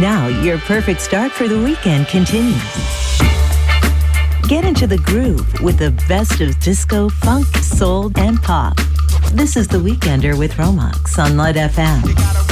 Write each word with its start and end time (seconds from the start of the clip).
Now, 0.00 0.26
your 0.26 0.58
perfect 0.58 1.00
start 1.00 1.32
for 1.32 1.48
the 1.48 1.58
weekend 1.58 2.06
continues. 2.08 2.54
Get 4.46 4.62
into 4.62 4.86
the 4.86 4.98
groove 4.98 5.62
with 5.62 5.78
the 5.78 5.90
best 6.06 6.38
of 6.42 6.60
disco, 6.60 7.08
funk, 7.08 7.46
soul, 7.56 8.12
and 8.16 8.40
pop. 8.42 8.76
This 9.32 9.56
is 9.56 9.68
The 9.68 9.78
Weekender 9.78 10.38
with 10.38 10.52
Romax 10.52 11.18
on 11.18 11.38
Light 11.38 11.56
FM. 11.56 12.45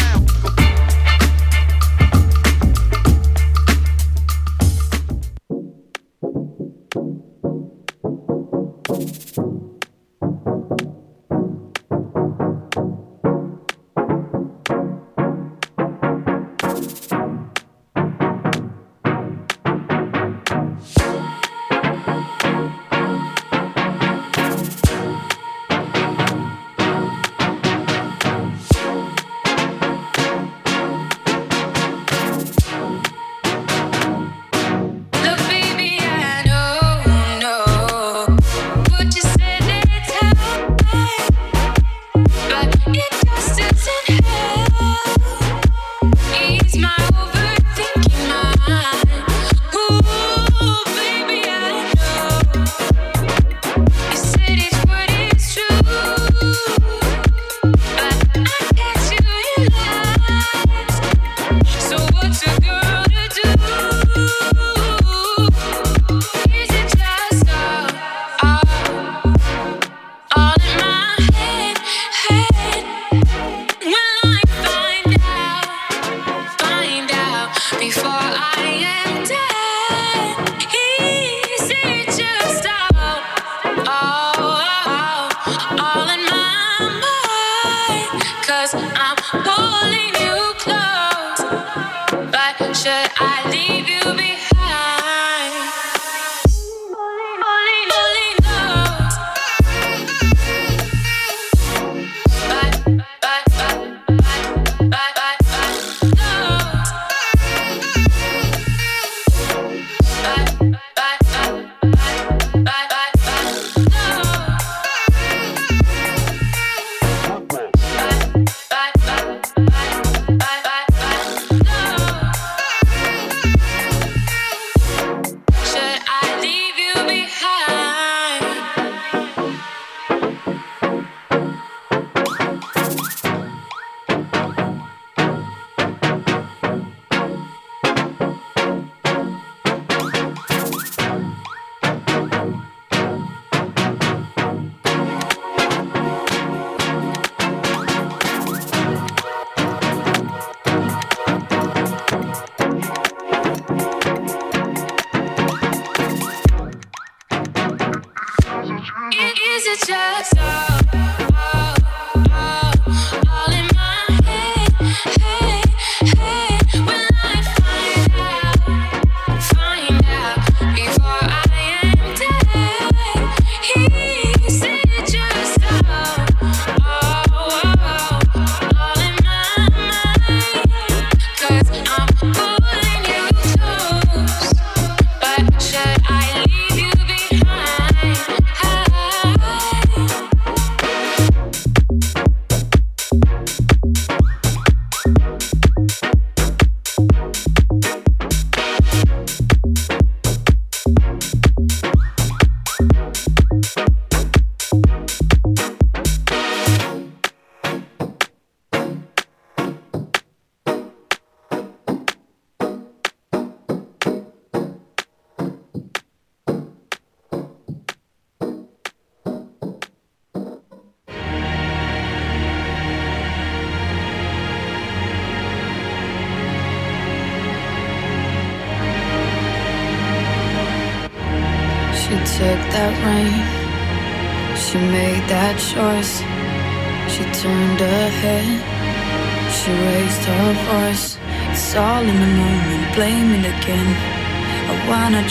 should 92.75 93.09
I 93.21 93.49
leave 93.51 93.89
you 93.89 94.01
behind? 94.03 94.34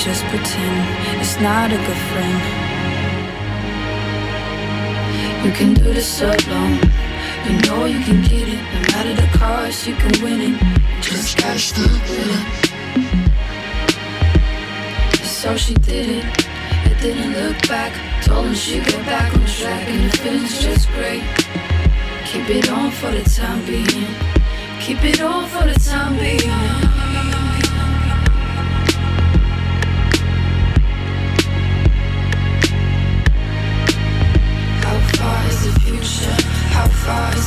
Just 0.04 0.26
pretend 0.26 1.22
it's 1.22 1.40
not 1.40 1.72
a 1.72 1.78
good 1.78 2.02
friend. 2.12 2.40
You 5.46 5.52
can 5.52 5.74
do 5.74 5.84
this 5.94 6.22
alone. 6.22 6.80
You 7.46 7.54
know 7.62 7.86
you 7.86 8.00
can 8.04 8.22
get 8.24 8.48
it. 8.50 8.62
No 8.74 8.80
matter 8.92 9.14
the 9.14 9.28
cost, 9.38 9.88
you 9.88 9.96
can 9.96 10.12
win 10.22 10.42
it. 10.42 10.62
Just 11.02 11.38
gotta 11.38 11.60
stick 11.60 11.86
it. 11.86 12.46
So 15.24 15.56
she 15.56 15.74
did 15.76 16.10
it. 16.10 16.26
It 16.90 17.00
didn't 17.02 17.34
look 17.34 17.68
back. 17.68 17.94
Told 18.24 18.48
him 18.48 18.56
she'd 18.56 18.86
get 18.86 19.06
back 19.06 19.34
on 19.34 19.46
track, 19.46 19.88
and 19.88 20.12
the 20.12 20.18
feeling's 20.18 20.62
just 20.62 20.90
great. 20.90 21.24
Keep 22.26 22.50
it 22.50 22.70
on 22.70 22.92
for 22.92 23.12
the 23.12 23.24
time 23.24 23.66
being. 23.66 24.08
Keep 24.82 25.04
it 25.04 25.22
on 25.22 25.48
for 25.50 25.64
the 25.66 25.80
time 25.80 26.18
being. 26.18 26.93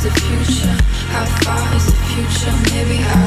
The 0.07 0.21
future? 0.21 0.77
How 1.11 1.25
far 1.43 1.75
is 1.75 1.87
the 1.87 1.93
future? 2.07 2.55
Maybe 2.71 3.03
I 3.03 3.26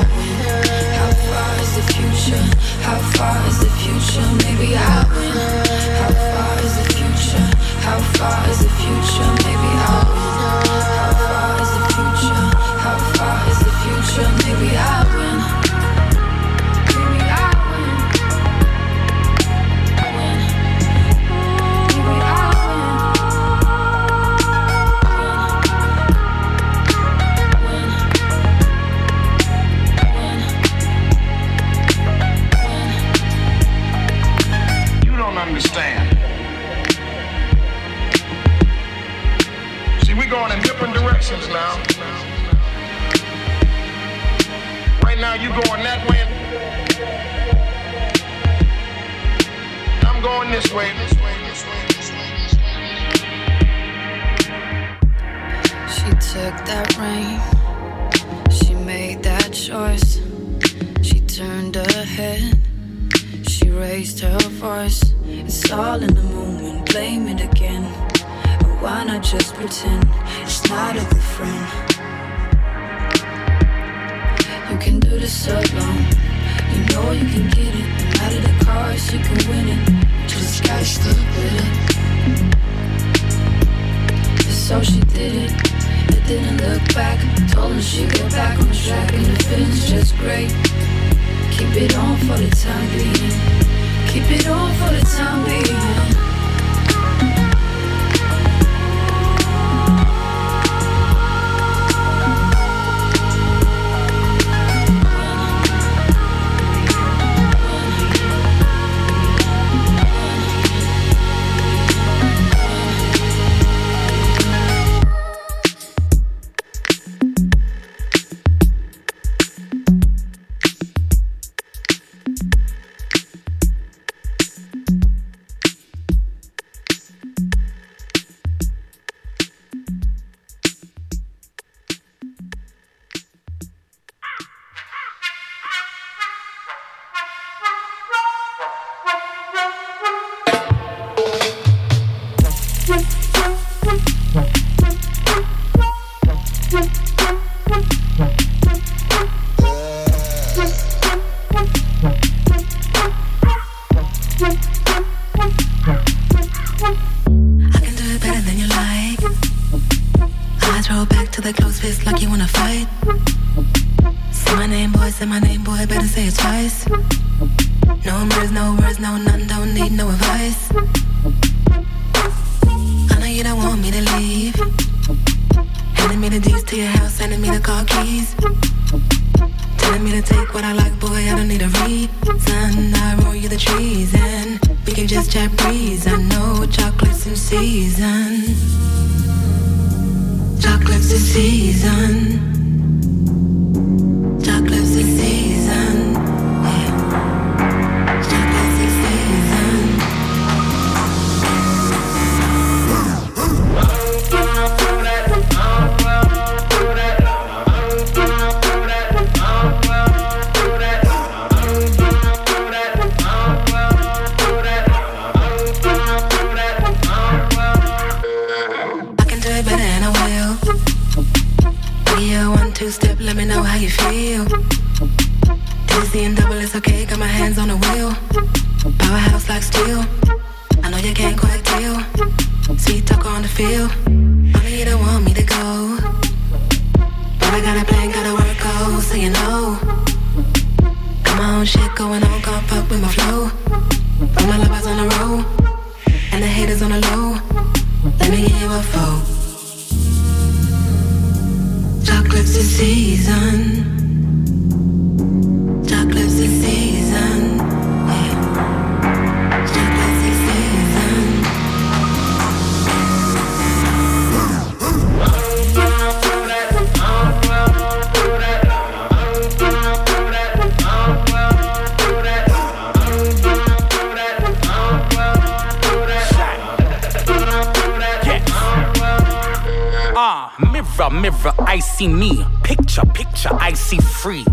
mirror, 281.31 281.53
I 281.59 281.79
see 281.79 282.07
me. 282.07 282.45
Picture, 282.63 283.05
picture, 283.13 283.49
I 283.53 283.73
see 283.73 283.97
free. 283.97 284.45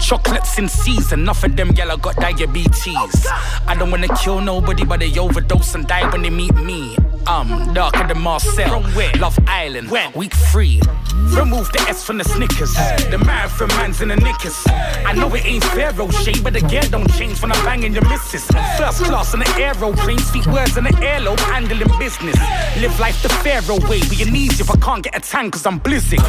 Chocolates 0.00 0.58
in 0.58 0.68
season, 0.68 1.20
enough 1.20 1.44
of 1.44 1.56
them 1.56 1.70
yellow 1.72 1.96
got 1.96 2.16
diabetes. 2.16 3.26
I 3.66 3.76
don't 3.78 3.90
wanna 3.90 4.08
kill 4.16 4.40
nobody, 4.40 4.84
but 4.84 5.00
they 5.00 5.16
overdose 5.18 5.74
and 5.74 5.86
die 5.86 6.10
when 6.10 6.22
they 6.22 6.30
meet 6.30 6.54
me. 6.54 6.96
Um, 7.26 7.72
darker 7.72 8.06
than 8.06 8.20
Marcel. 8.20 8.68
From 8.68 8.84
where? 8.94 9.12
Love 9.14 9.38
Island. 9.46 9.90
When? 9.90 10.12
Week 10.12 10.32
three. 10.50 10.80
Remove 11.36 11.70
the 11.72 11.84
S 11.88 12.04
from 12.04 12.18
the 12.18 12.24
Snickers. 12.24 12.76
Hey. 12.76 13.10
The 13.10 13.18
marathon 13.18 13.68
man's 13.68 14.00
in 14.00 14.08
the 14.08 14.16
knickers. 14.16 14.56
Hey. 14.64 15.04
I 15.06 15.12
know 15.14 15.32
it 15.34 15.44
ain't 15.44 15.64
fair, 15.64 15.92
oh, 15.98 16.08
O'Shea, 16.08 16.40
but 16.42 16.56
again, 16.56 16.90
don't 16.90 17.10
change 17.14 17.40
when 17.40 17.52
I'm 17.52 17.64
banging 17.64 17.92
your 17.92 18.06
missus. 18.08 18.48
Hey. 18.48 18.76
First 18.78 19.04
class 19.04 19.34
on 19.34 19.40
the 19.40 19.48
aeroplane, 19.58 20.18
speak 20.18 20.46
words 20.46 20.76
in 20.76 20.84
the 20.84 20.90
airlobe, 20.90 21.40
handling 21.40 21.88
business. 21.98 22.36
Live 22.80 22.98
life 22.98 23.22
the 23.22 23.28
Pharaoh 23.28 23.78
way. 23.88 24.00
Be 24.08 24.22
an 24.22 24.34
easy 24.34 24.62
if 24.62 24.70
I 24.70 24.76
can't 24.76 25.02
get 25.02 25.16
a 25.16 25.20
tan, 25.20 25.50
cause 25.50 25.64
I'm 25.66 25.78
blizzard. 25.78 26.20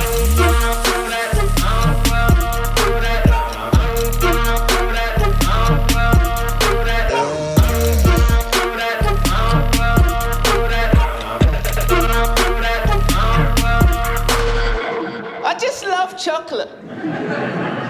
chocolate. 16.54 16.70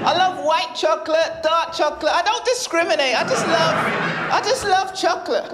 I 0.05 0.17
love 0.17 0.45
white 0.45 0.73
chocolate, 0.75 1.43
dark 1.43 1.73
chocolate. 1.73 2.13
I 2.13 2.21
don't 2.23 2.45
discriminate. 2.45 3.15
I 3.15 3.23
just 3.27 3.47
love, 3.47 3.75
I 4.31 4.41
just 4.43 4.63
love 4.65 4.95
chocolate. 4.95 5.51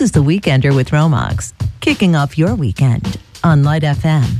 This 0.00 0.06
is 0.06 0.12
The 0.12 0.22
Weekender 0.22 0.74
with 0.74 0.92
Romax, 0.92 1.52
kicking 1.80 2.16
off 2.16 2.38
your 2.38 2.54
weekend 2.54 3.18
on 3.44 3.62
Light 3.64 3.82
FM. 3.82 4.39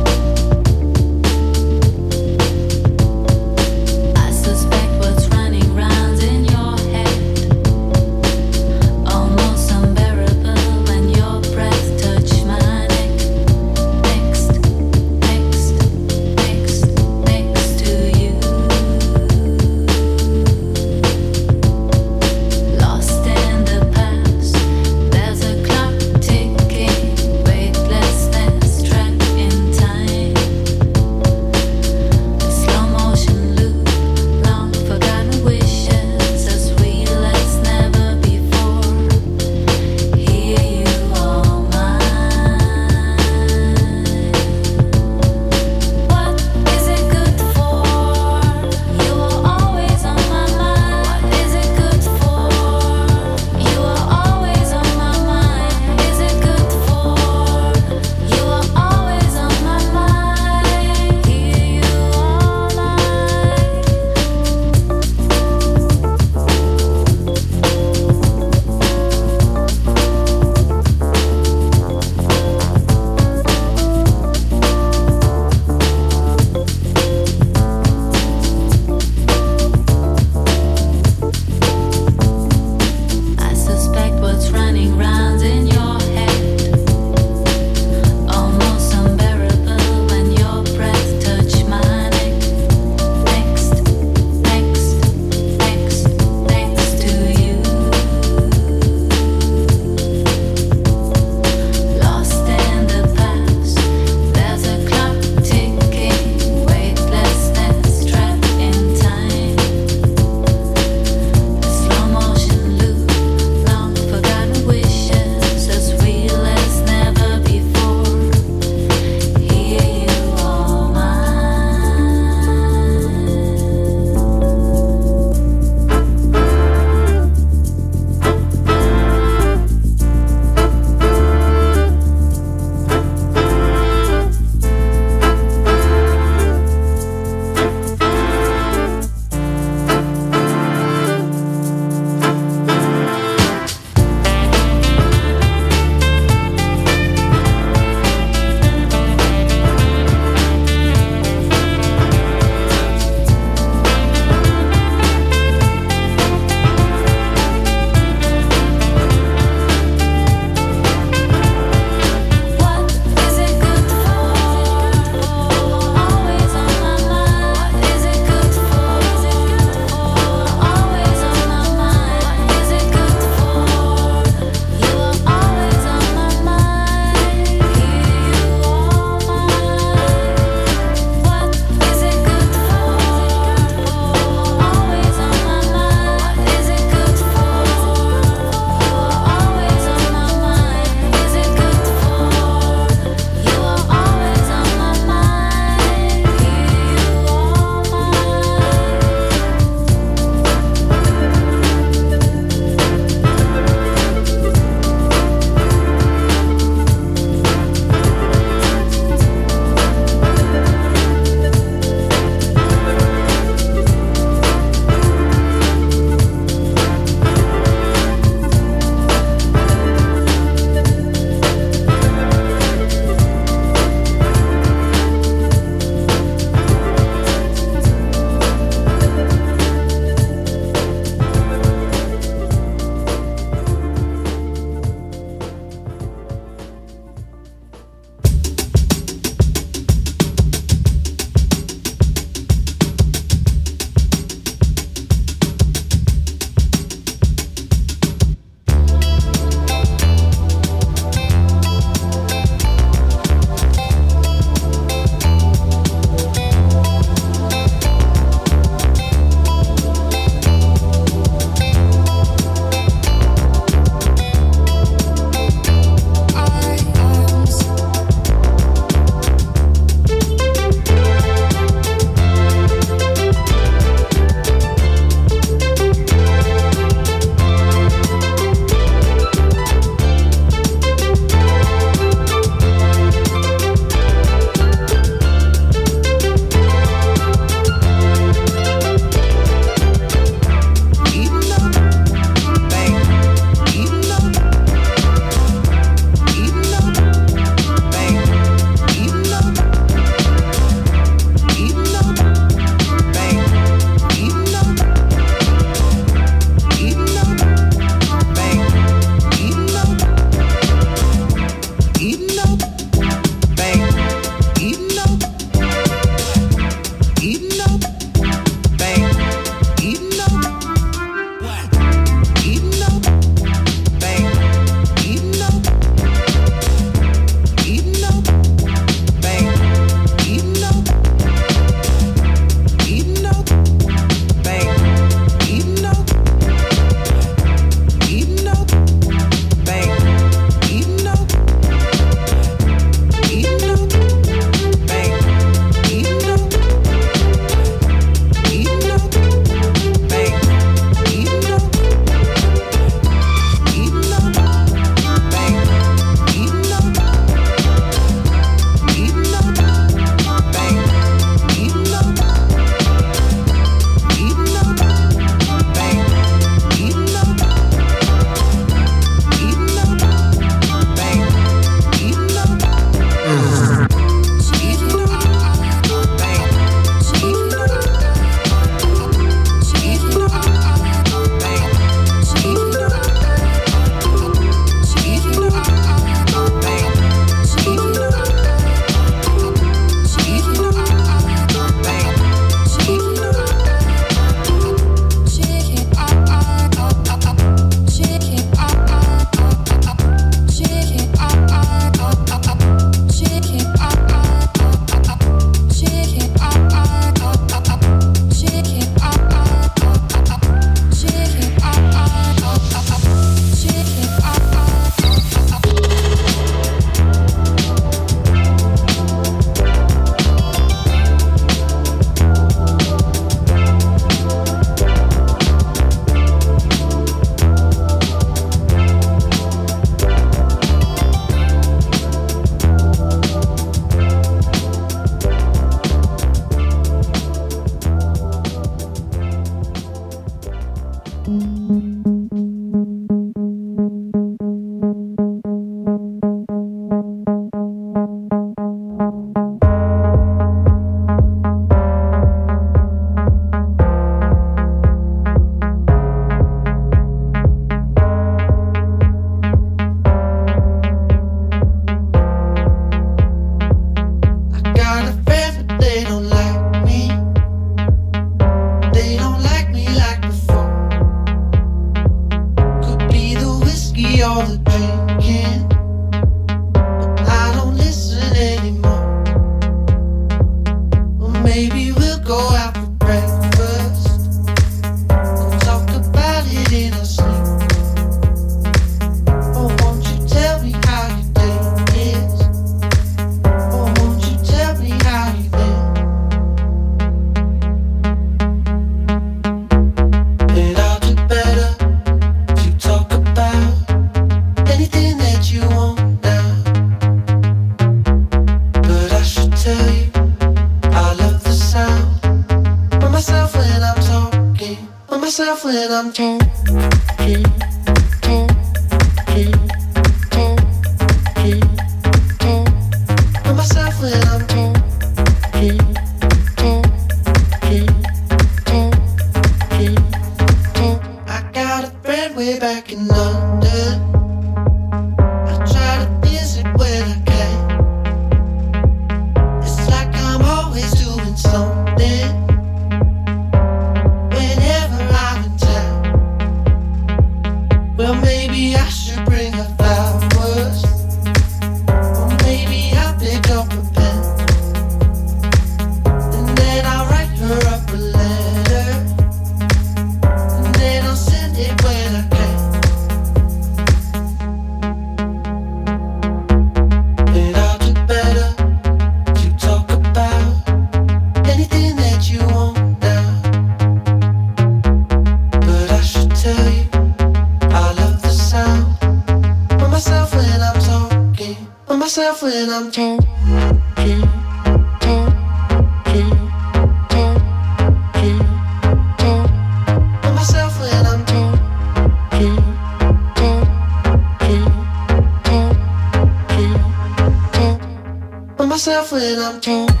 myself 598.81 599.11
when 599.11 599.37
I'm 599.37 599.61
told 599.61 600.00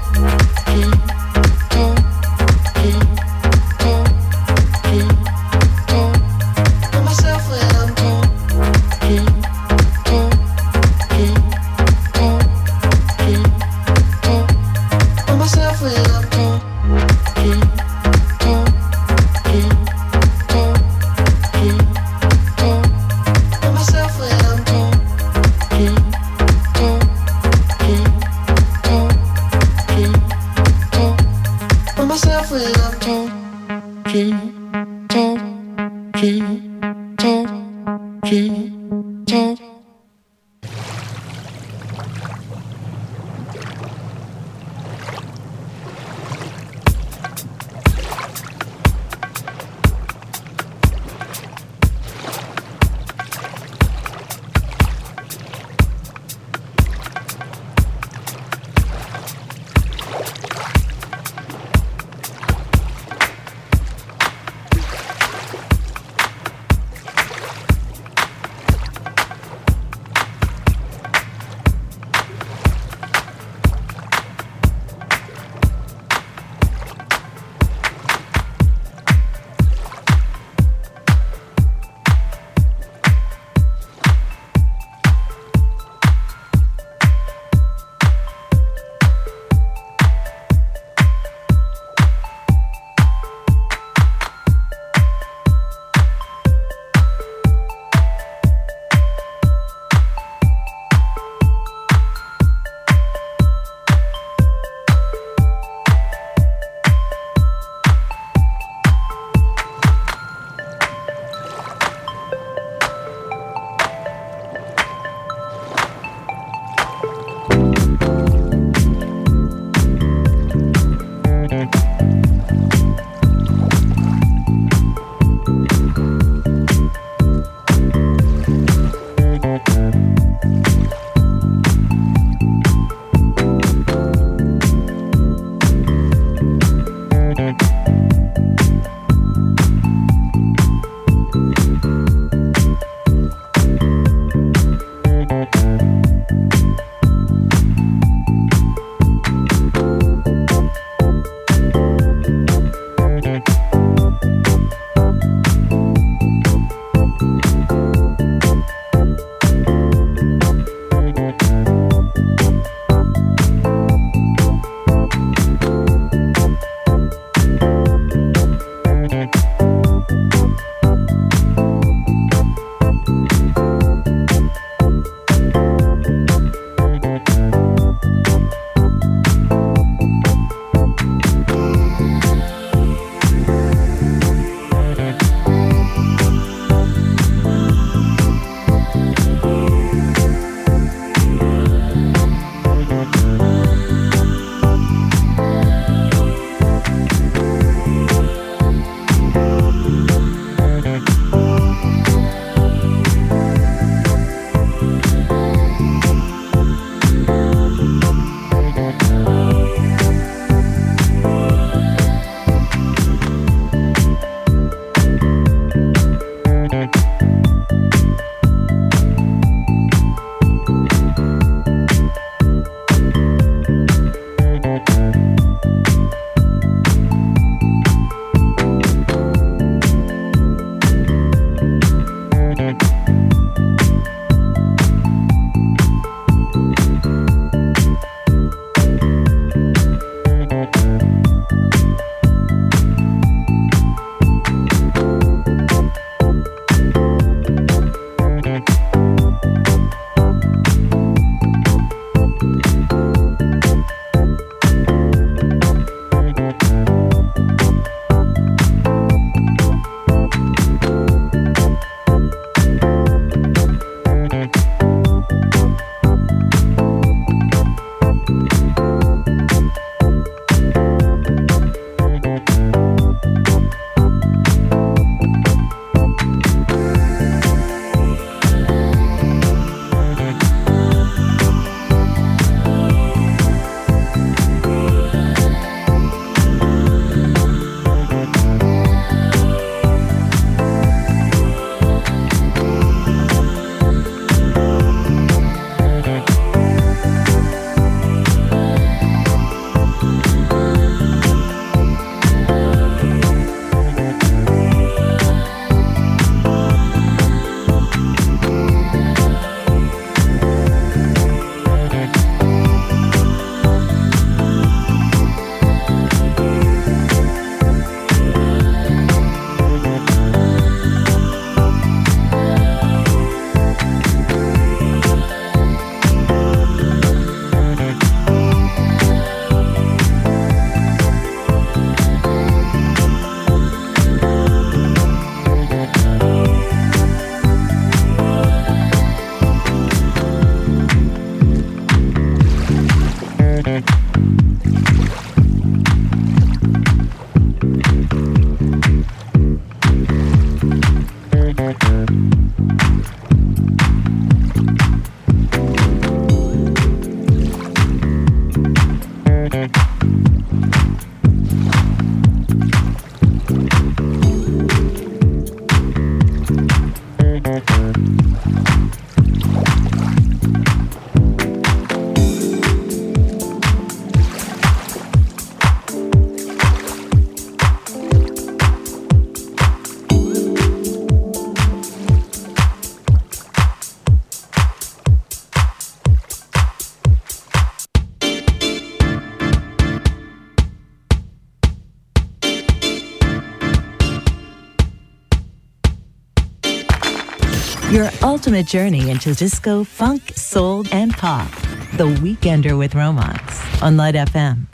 ultimate 398.51 398.67
journey 398.67 399.09
into 399.09 399.33
disco, 399.33 399.81
funk, 399.85 400.21
soul, 400.35 400.83
and 400.91 401.13
pop. 401.13 401.49
The 401.93 402.13
Weekender 402.19 402.77
with 402.77 402.95
Romance 402.95 403.81
on 403.81 403.95
Light 403.95 404.15
FM. 404.15 404.70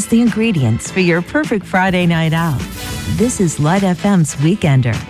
Has 0.00 0.08
the 0.08 0.22
ingredients 0.22 0.90
for 0.90 1.00
your 1.00 1.20
perfect 1.20 1.66
Friday 1.66 2.06
night 2.06 2.32
out. 2.32 2.58
This 3.18 3.38
is 3.38 3.60
Light 3.60 3.82
FM's 3.82 4.34
Weekender. 4.36 5.09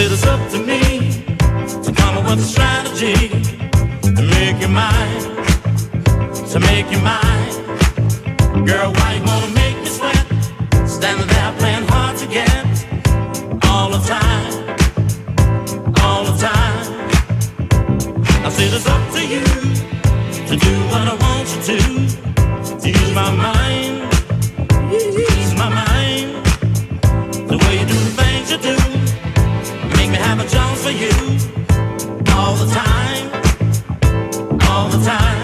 it 0.00 0.12
is 0.12 0.24
up 0.24 0.40
to 0.50 0.58
me 0.58 0.80
to 1.84 1.92
come 1.92 2.16
up 2.16 2.24
with 2.24 2.38
a 2.38 2.48
strategy 2.54 3.28
to 4.16 4.22
make 4.34 4.58
you 4.62 4.68
mine, 4.68 5.20
to 6.52 6.58
make 6.58 6.90
you 6.90 6.98
mine. 7.00 8.64
Girl, 8.64 8.92
why 8.96 9.08
you 9.16 9.22
wanna 9.30 9.52
make 9.60 9.76
me 9.76 9.88
sweat? 9.98 10.26
Standing 10.88 11.26
there 11.26 11.52
playing 11.58 11.86
hard 11.88 12.16
to 12.16 12.26
get 12.26 12.64
all 13.68 13.90
the 13.90 14.02
time, 14.16 14.52
all 16.02 16.24
the 16.24 16.36
time. 16.48 16.86
I 18.46 18.48
said 18.48 18.72
it's 18.72 18.86
up 18.86 19.04
to 19.16 19.22
you 19.34 19.44
to 20.48 20.54
do 20.66 20.74
what 20.90 21.04
I 21.12 21.16
want 21.24 21.46
you 21.54 21.60
to 22.82 22.88
use 22.88 23.12
my 23.12 23.30
mind, 23.46 23.96
use 24.92 25.54
my 25.62 25.68
mind, 25.82 26.30
the 27.50 27.56
way 27.62 27.80
you 27.80 27.86
do 27.86 27.98
the 28.06 28.12
things 28.16 28.50
you 28.50 28.58
do. 28.58 28.89
Papa 30.40 30.52
John's 30.52 30.82
for 30.82 30.90
you 30.90 31.10
all 32.34 32.54
the 32.54 32.72
time, 32.72 33.30
all 34.70 34.88
the 34.88 35.04
time. 35.04 35.39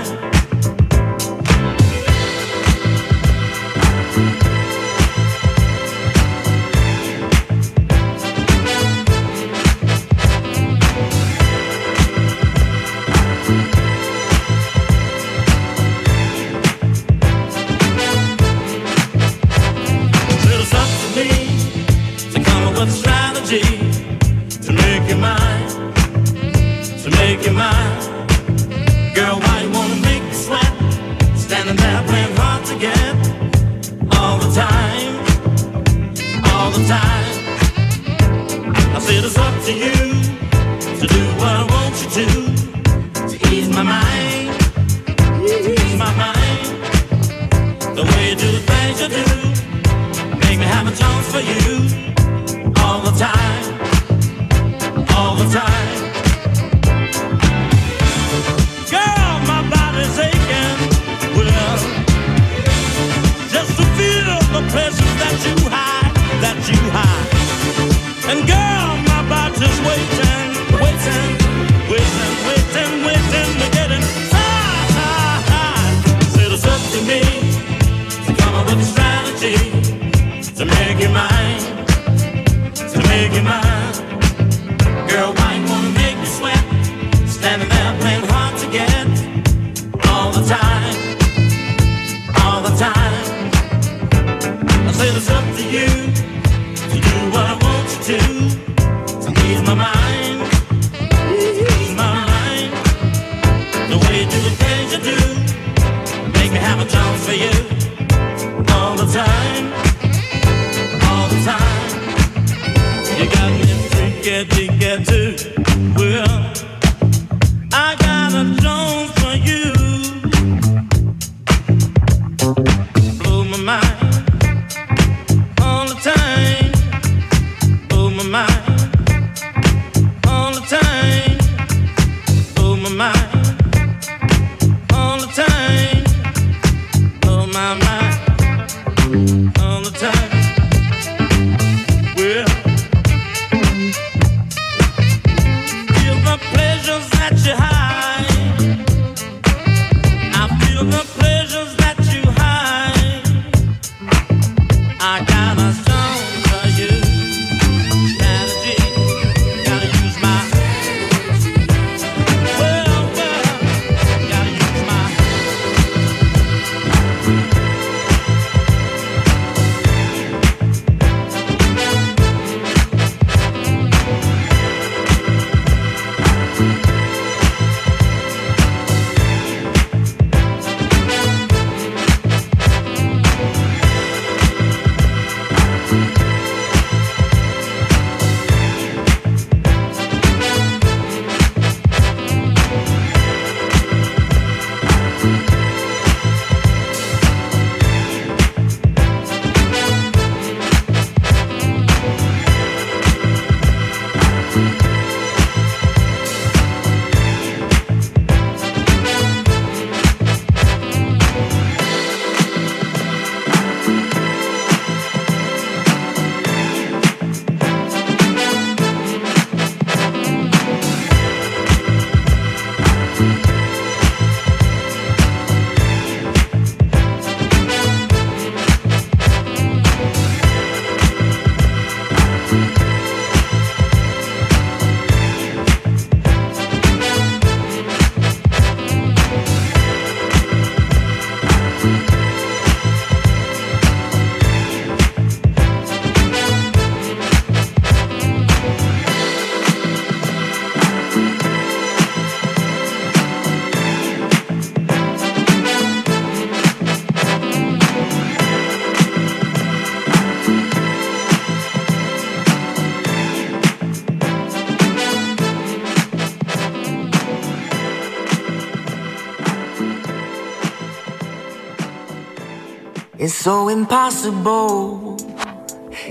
so 273.46 273.68
impossible. 273.68 275.16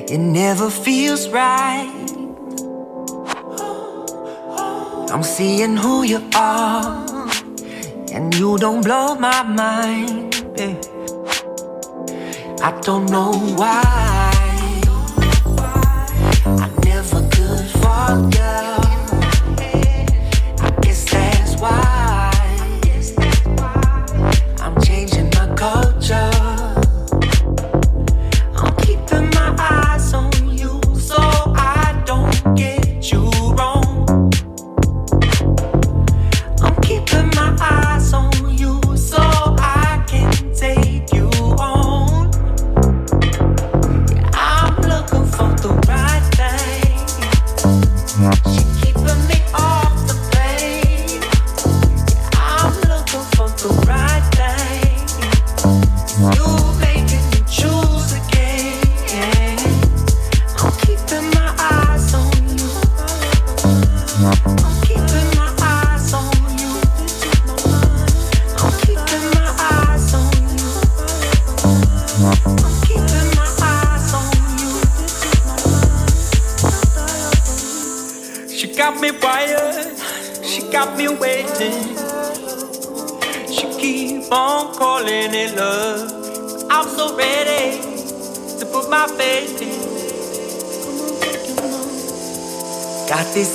It 0.08 0.20
never 0.20 0.70
feels 0.70 1.28
right. 1.28 2.08
I'm 5.12 5.22
seeing 5.22 5.76
who 5.76 6.04
you 6.04 6.22
are, 6.34 7.06
and 8.14 8.34
you 8.36 8.58
don't 8.58 8.82
blow 8.82 9.16
my 9.16 9.44
mind. 9.44 10.34
I 12.64 12.72
don't 12.80 13.08
know 13.12 13.34
why. 13.58 14.35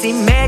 see 0.01 0.15
man 0.15 0.40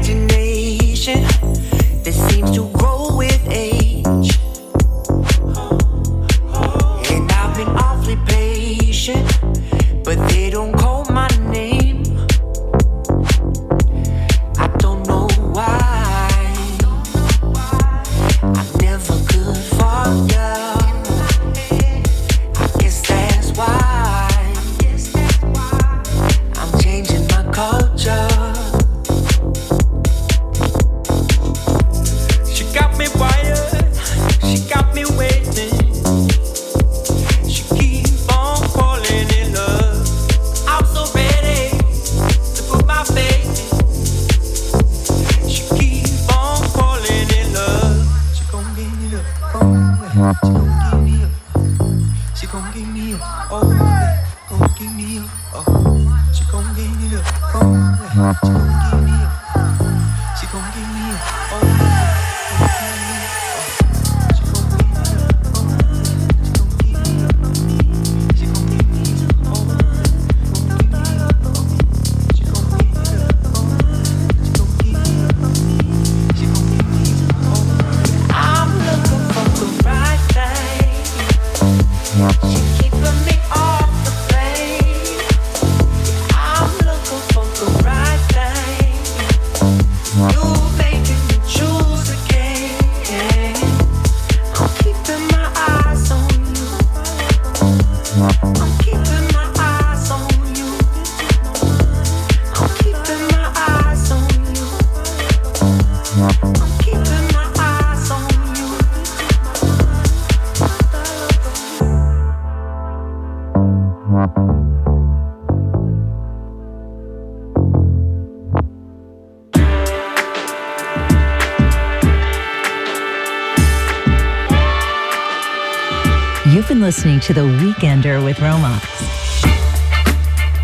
listening 126.93 127.21
to 127.21 127.33
The 127.33 127.41
Weekender 127.41 128.23
with 128.23 128.37
Romax. 128.37 128.85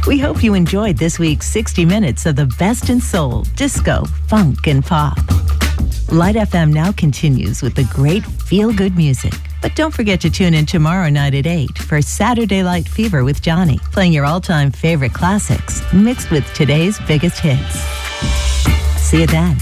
We 0.06 0.18
hope 0.18 0.42
you 0.42 0.52
enjoyed 0.52 0.98
this 0.98 1.18
week's 1.18 1.46
60 1.46 1.86
minutes 1.86 2.26
of 2.26 2.36
the 2.36 2.44
best 2.58 2.90
in 2.90 3.00
soul, 3.00 3.44
disco, 3.56 4.04
funk, 4.26 4.66
and 4.66 4.84
pop. 4.84 5.16
Light 6.12 6.34
FM 6.36 6.70
now 6.70 6.92
continues 6.92 7.62
with 7.62 7.74
the 7.74 7.84
great 7.84 8.26
feel 8.26 8.74
good 8.74 8.94
music. 8.94 9.32
But 9.62 9.74
don't 9.74 9.94
forget 9.94 10.20
to 10.20 10.28
tune 10.28 10.52
in 10.52 10.66
tomorrow 10.66 11.08
night 11.08 11.34
at 11.34 11.46
8 11.46 11.78
for 11.78 12.02
Saturday 12.02 12.62
Light 12.62 12.86
Fever 12.86 13.24
with 13.24 13.40
Johnny, 13.40 13.78
playing 13.90 14.12
your 14.12 14.26
all 14.26 14.42
time 14.42 14.70
favorite 14.70 15.14
classics 15.14 15.82
mixed 15.94 16.30
with 16.30 16.44
today's 16.52 17.00
biggest 17.06 17.38
hits. 17.38 17.80
See 19.00 19.22
you 19.22 19.26
then. 19.26 19.56